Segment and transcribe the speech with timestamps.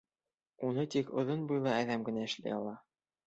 [0.67, 2.73] Уны тик оҙон буйлы әҙәм генә эшләй ала.